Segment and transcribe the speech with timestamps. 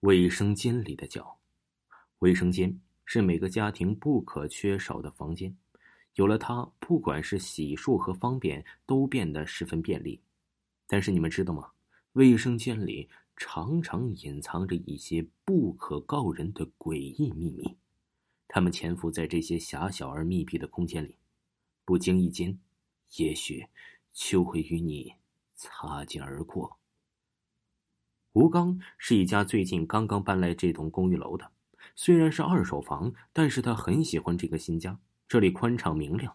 [0.00, 1.38] 卫生间里的脚，
[2.20, 5.56] 卫生间是每个家庭不可缺少的房间，
[6.14, 10.20] 有了它，不管是洗漱和方便都变得十分便利。
[10.86, 11.72] 但是你们知道吗？
[12.12, 17.76] 卫生间里常常隐藏着一些不可告人的诡异秘密，
[18.46, 21.16] 它们潜伏在这些狭小而密闭的空间里，
[21.84, 22.56] 不经意间，
[23.16, 23.66] 也许
[24.12, 25.12] 就会与你
[25.56, 26.78] 擦肩而过。
[28.38, 31.50] 吴刚是一家最近刚刚搬来这栋公寓楼的，
[31.96, 34.96] 虽然是二手房，但是他很喜欢这个新家。
[35.26, 36.32] 这里宽敞明亮，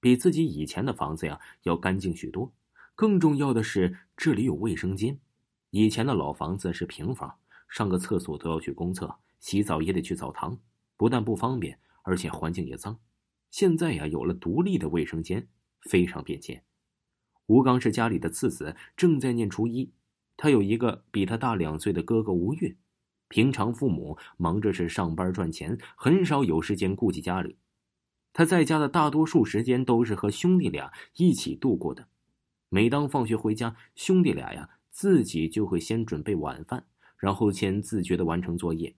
[0.00, 2.52] 比自己以前的房子呀要干净许多。
[2.96, 5.16] 更重要的是，这里有卫生间。
[5.70, 7.32] 以前的老房子是平房，
[7.68, 10.58] 上个厕所都要去公厕，洗澡也得去澡堂，
[10.96, 12.98] 不但不方便，而且环境也脏。
[13.52, 15.46] 现在呀，有了独立的卫生间，
[15.82, 16.64] 非常便捷。
[17.46, 19.92] 吴刚是家里的次子，正在念初一。
[20.36, 22.76] 他有一个比他大两岁的哥哥吴越，
[23.28, 27.56] 平常父母忙着是上班赚钱，很少有时间顾及家里。
[28.32, 32.08] 他在家的大多数时间都是和兄弟俩一起度过的。
[32.68, 36.84] 每当放学回家，兄弟俩呀自己就会先准备晚饭，
[37.16, 38.94] 然后先自觉的完成作业。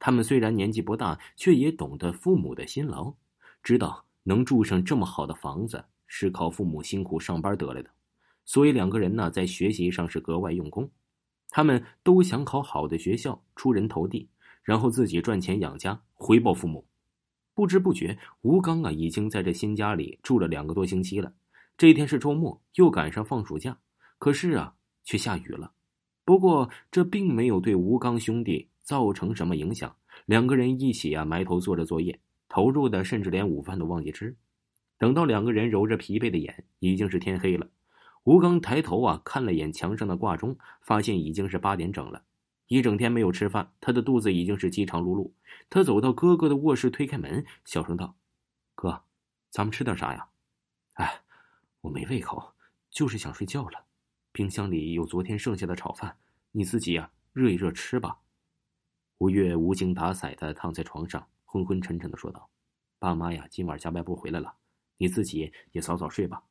[0.00, 3.14] 他们虽然年纪不大，却也懂得父母的辛劳，
[3.62, 7.90] 知道能住上这么好的房子是靠父母辛苦上班得来的。
[8.50, 10.90] 所以两个人呢，在学习上是格外用功。
[11.50, 14.28] 他们都想考好的学校，出人头地，
[14.64, 16.84] 然后自己赚钱养家，回报父母。
[17.54, 21.32] 不知不觉，吴刚啊，已经在这新家里住了两个多星期了。
[21.78, 23.78] 这一天是周末，又赶上放暑假，
[24.18, 24.74] 可是啊，
[25.04, 25.70] 却下雨了。
[26.24, 29.94] 不过这并没有对吴刚兄弟造成什么影响。
[30.26, 32.18] 两个人一起啊，埋头做着作业，
[32.48, 34.34] 投入的甚至连午饭都忘记吃。
[34.98, 37.68] 等到两个人揉着疲惫的眼，已经是天黑了。
[38.24, 42.22] 吴刚抬头啊，看了眼墙上的挂钟，发现已经是八点整了。
[42.66, 45.32] 一整天没有吃饭，他的肚子已经是饥肠辘辘。
[45.68, 48.14] 他走到哥哥的卧室，推开门，小声道
[48.76, 49.02] ：“哥，
[49.50, 50.28] 咱们吃点啥呀
[50.94, 51.22] ？”“哎，
[51.80, 52.52] 我没胃口，
[52.90, 53.86] 就是想睡觉了。
[54.32, 56.16] 冰箱里有昨天剩下的炒饭，
[56.52, 58.18] 你自己呀热一热吃吧。”
[59.18, 62.48] 吴越无精打采的躺在床上，昏昏沉沉的说道
[63.00, 64.54] ：“爸妈呀，今晚加班不回来了，
[64.98, 66.44] 你自己也早早睡吧。”“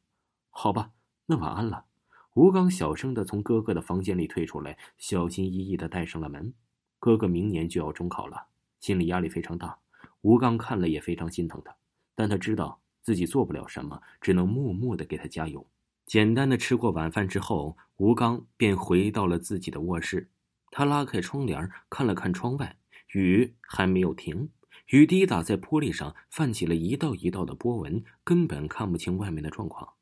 [0.50, 0.92] 好吧。”
[1.32, 1.86] 那晚安了，
[2.34, 6.52] 吴刚小声的从哥哥的房间里退出来，小心翼翼的带上了门。
[6.98, 8.48] 哥哥明年就要中考了，
[8.80, 9.78] 心理压力非常大。
[10.22, 11.76] 吴刚看了也非常心疼他，
[12.16, 15.64] 但他知道自己做不了什么，只能默默的给他加油。
[16.08, 20.32] 简单的吃过晚饭之后，吴刚便回到了自己的卧室。
[20.72, 22.76] 他拉开窗帘，看了看窗外，
[23.14, 24.50] 雨还没有停，
[24.88, 29.94] 雨滴打在玻璃上，泛起了一道一道的波纹，根本看不清外面的状况。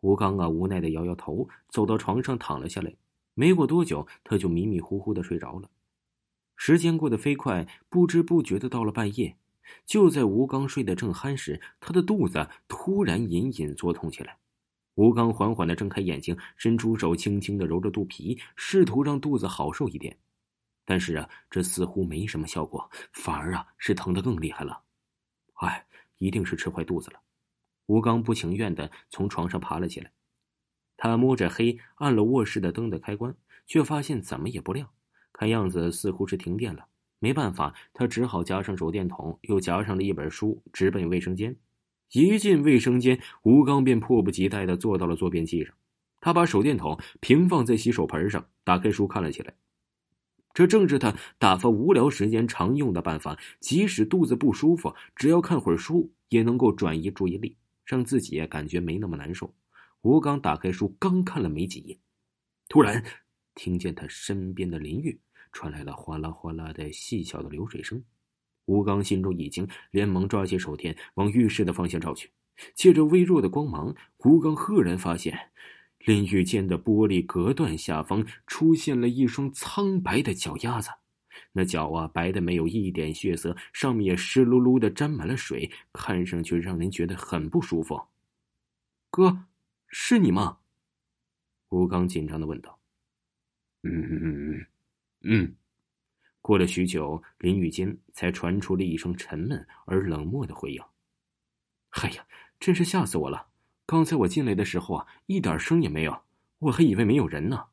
[0.00, 2.94] 吴刚啊，无奈的摇摇头，走到床上躺了下来。
[3.34, 5.68] 没过多久，他就迷迷糊糊的睡着了。
[6.56, 9.36] 时间过得飞快，不知不觉的到了半夜。
[9.84, 14.36] 就在吴刚睡得正酣时，他的肚子突然隐隐作痛起来。
[14.94, 20.16] 吴刚缓缓的睁开眼睛，伸出手，轻轻的揉着肚皮，试图让肚子好受一点。
[20.84, 24.80] 但是啊，这似乎没什么效果，反而啊是疼得更厉害了。
[25.54, 27.20] 哎，一定是吃坏肚子了。
[27.88, 30.12] 吴刚不情愿的从床上爬了起来，
[30.98, 33.34] 他摸着黑按了卧室的灯的开关，
[33.66, 34.90] 却发现怎么也不亮，
[35.32, 36.84] 看样子似乎是停电了。
[37.18, 41.56] 没办法，他只好加上手电筒，又夹上了一本书，直奔卫生间。
[42.12, 45.74] 一进卫生间，吴刚便迫不及待的坐到了坐便器上，
[46.20, 49.54] 他把手电筒平放在洗手盆上，打开书看了起来。
[50.52, 57.56] 这正是他打发无聊时间常用的办法，即使肚子不舒服，只要看会儿书，也能够转移注意力。
[57.88, 59.54] 让自己感觉没那么难受。
[60.02, 61.98] 吴刚打开书，刚看了没几页，
[62.68, 63.02] 突然
[63.54, 65.18] 听见他身边的淋浴
[65.52, 68.04] 传来了哗啦哗啦的细小的流水声。
[68.66, 72.30] 吴刚心中一惊，连忙抓起手电往浴室的方向照去。
[72.74, 75.50] 借着微弱的光芒，吴刚赫然发现，
[76.00, 80.90] 淋浴间的玻璃隔断下方出现了一双苍白的脚丫子。
[81.58, 88.00] 那脚啊，白的没有一点血色，上面也湿漉漉的沾满了水，看上去让人觉得很不舒服。
[89.10, 89.46] 哥，
[89.88, 90.58] 是你吗？
[91.70, 92.78] 吴刚紧张的问道。
[93.82, 94.66] 嗯嗯嗯
[95.22, 95.56] 嗯。
[96.40, 100.80] 过了许久，淋浴间才传出了一声沉闷而冷漠的回应
[102.00, 102.24] ：“哎呀，
[102.60, 103.48] 真是吓死我了！
[103.84, 106.22] 刚才我进来的时候啊，一点声也没有，
[106.60, 107.66] 我还以为没有人呢。”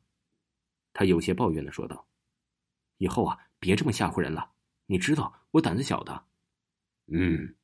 [0.92, 2.04] 他有些抱怨的说道
[2.98, 4.50] ：“以后啊，别这么吓唬人了。
[4.86, 6.22] 你知道我胆子小的。”
[7.12, 7.54] 嗯，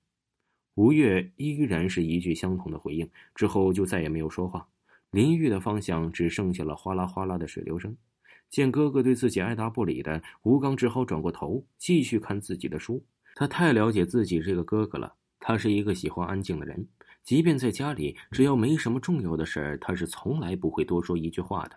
[0.74, 4.66] 吴越依然是一句相同的回应，之后就再也没有说话。
[5.12, 7.96] 淋浴的方向只剩下了哗啦哗啦的水流声。
[8.50, 13.04] 见哥哥对自己爱答不理的，吴刚只好转过头继续看自己的书。
[13.34, 16.86] 他太了解自己这个哥哥了，他是一个喜欢安静的人，
[17.22, 21.76] 即便在家里，只要没什么重要的事儿，他是从来不会多说一句话的。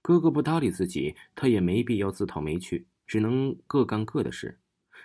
[0.00, 4.58] 哥哥不搭理自己，他也没必要自讨没趣，只能各干各的事。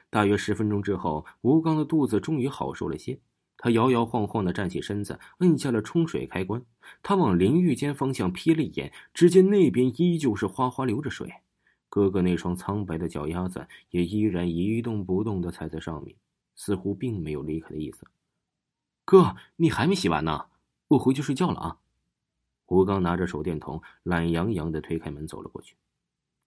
[0.10, 3.20] 大约十分钟之后，吴刚的肚子终于好受了些。
[3.58, 6.62] 他摇摇晃晃的站起身子，摁下了冲水开关。
[7.04, 11.32] 他往淋浴间方向瞥了一眼，只见那边依旧是哗哗流着水。
[11.88, 16.16] 哥哥那双苍白的脚丫子也依然一动不动的踩在上面，
[16.56, 18.08] 似乎并没有离开的意思。
[19.06, 20.48] 哥，你还没洗完呢，
[20.88, 21.78] 我回去睡觉了啊！
[22.68, 25.76] 吴刚拿着手电筒，懒洋洋的推开门走了过去。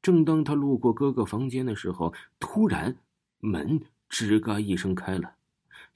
[0.04, 2.94] 正当他路过哥哥房间的时候，突然。
[3.40, 3.78] 门
[4.08, 5.36] 吱嘎一声开了，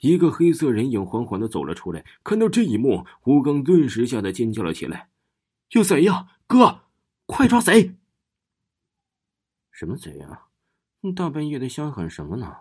[0.00, 2.04] 一个黑色人影缓缓的走了出来。
[2.22, 5.08] 看到这一幕，吴刚顿时吓得尖叫了起来
[5.72, 6.28] ：“有贼呀！
[6.46, 6.82] 哥，
[7.24, 7.94] 快抓贼！”
[9.72, 10.48] 什么贼啊？
[11.16, 12.54] 大半夜的瞎喊什么呢？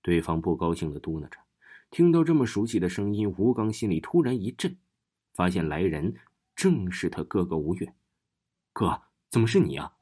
[0.00, 1.38] 对方不高兴的嘟囔着。
[1.92, 4.76] 听到这么熟悉的声音，吴刚心里突然一震，
[5.34, 6.12] 发现来人
[6.56, 7.94] 正是他哥哥吴越。
[8.72, 9.00] 哥，
[9.30, 9.92] 怎么是你啊？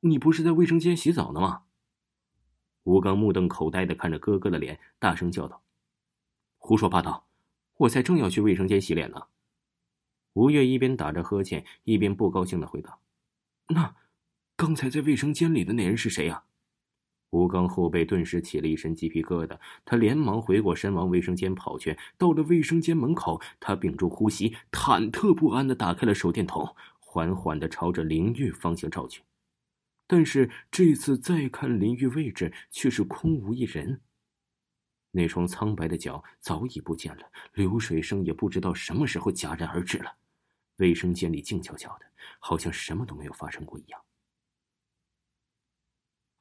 [0.00, 1.62] 你不是在卫生间洗澡呢吗？
[2.84, 5.62] 吴刚目瞪口呆的看着哥哥的脸，大声叫道
[6.56, 7.26] ：“胡说八道！
[7.76, 9.22] 我才正要去卫生间洗脸呢。”
[10.32, 12.98] 吴越一边打着呵欠，一边不高兴的回答
[13.68, 13.94] ：“那，
[14.56, 16.44] 刚才在卫生间里的那人是谁呀？”
[17.28, 21.96] 吴刚后背顿时起了一身鸡皮疙瘩，他连忙回过身往卫生间跑去。
[22.16, 29.22] 到了卫生间门口，他屏住呼吸，忐忑不安的打开了手电筒，缓缓的朝着淋浴方向照去。
[30.12, 34.00] 但是这次再看淋浴位置，却是空无一人。
[35.12, 40.16] 那双苍白的脚早已不见了，流水声也不知道什么时候戛然而止了。
[40.78, 42.06] 卫生间里静悄悄的，
[42.40, 44.04] 好像什么都没有发生过一样。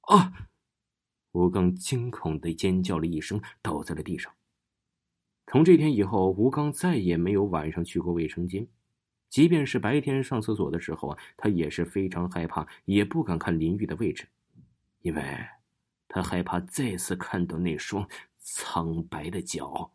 [0.01, 0.49] 啊！
[1.33, 4.33] 吴刚惊恐的尖叫了一声，倒在了地上。
[5.45, 8.67] 从这天以后，吴刚再也没有晚上去过卫生间。
[9.29, 14.27] 即便是白天上厕所的时候啊，他也是非常害怕，也不敢看淋浴的位置，
[15.01, 15.23] 因为
[16.07, 19.91] 他害怕再次看到那双苍白的脚。